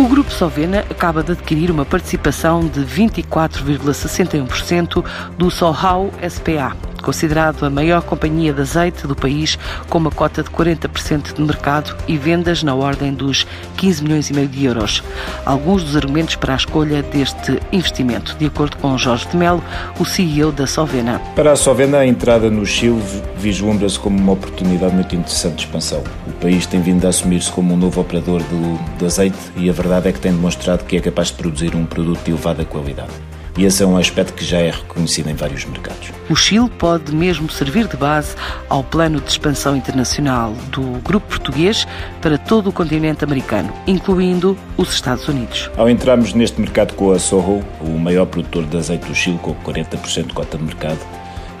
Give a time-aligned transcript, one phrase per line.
[0.00, 5.04] O Grupo Sovena acaba de adquirir uma participação de 24,61%
[5.36, 9.58] do Sohau SPA, considerado a maior companhia de azeite do país,
[9.88, 13.46] com uma cota de 40% de mercado e vendas na ordem dos
[13.76, 15.02] 15 milhões e meio de euros.
[15.44, 19.62] Alguns dos argumentos para a escolha deste investimento, de acordo com Jorge de Melo,
[19.98, 21.20] o CEO da Sovena.
[21.34, 23.02] Para a Sovena, a entrada no Chile
[23.36, 26.02] vislumbra-se como uma oportunidade muito interessante de expansão.
[26.26, 29.72] O país tem vindo a assumir-se como um novo operador de, de azeite e a
[29.72, 33.29] verdade é que tem demonstrado que é capaz de produzir um produto de elevada qualidade
[33.56, 36.10] e esse é um aspecto que já é reconhecido em vários mercados.
[36.28, 38.34] O Chile pode mesmo servir de base
[38.68, 41.86] ao plano de expansão internacional do grupo português
[42.20, 45.70] para todo o continente americano, incluindo os Estados Unidos.
[45.76, 49.54] Ao entrarmos neste mercado com a Soho, o maior produtor de azeite do Chile, com
[49.54, 51.00] 40% de cota de mercado,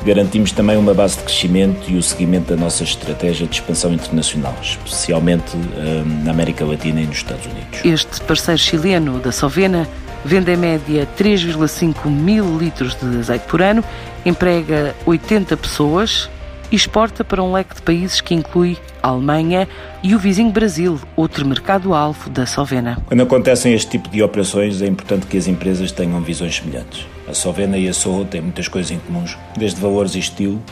[0.04, 4.54] garantimos também uma base de crescimento e o seguimento da nossa estratégia de expansão internacional,
[4.62, 7.84] especialmente hum, na América Latina e nos Estados Unidos.
[7.84, 9.86] Este parceiro chileno da Sovena
[10.24, 13.82] vende em média 3,5 mil litros de azeite por ano,
[14.24, 16.28] emprega 80 pessoas
[16.70, 19.68] e exporta para um leque de países que inclui a Alemanha
[20.02, 22.98] e o vizinho Brasil, outro mercado-alvo da Sovena.
[23.06, 27.06] Quando acontecem este tipo de operações, é importante que as empresas tenham visões semelhantes.
[27.28, 30.62] A Sovena e a Soho têm muitas coisas em comuns, desde valores e estilo,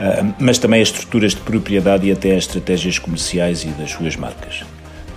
[0.00, 4.16] ah, mas também as estruturas de propriedade e até as estratégias comerciais e das suas
[4.16, 4.64] marcas.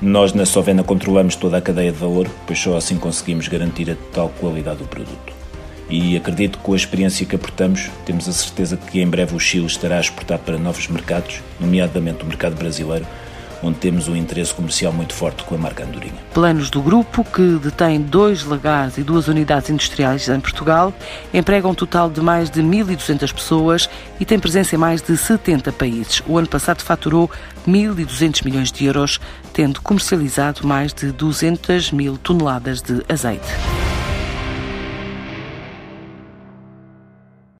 [0.02, 3.96] Nós na Sovena controlamos toda a cadeia de valor, pois só assim conseguimos garantir a
[3.96, 5.32] total qualidade do produto.
[5.88, 9.40] E acredito que com a experiência que aportamos, temos a certeza que em breve o
[9.40, 13.06] Chile estará a exportar para novos mercados, nomeadamente o mercado brasileiro,
[13.64, 16.14] onde temos um interesse comercial muito forte com a marca Andorinha.
[16.34, 20.94] Planos do grupo, que detém dois lagares e duas unidades industriais em Portugal,
[21.34, 23.90] emprega um total de mais de 1.200 pessoas
[24.20, 26.22] e tem presença em mais de 70 países.
[26.28, 27.30] O ano passado faturou
[27.68, 29.20] 1.200 milhões de euros,
[29.54, 33.48] tendo comercializado mais de 200 mil toneladas de azeite.